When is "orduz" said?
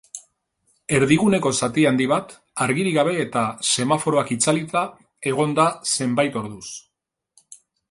6.45-6.67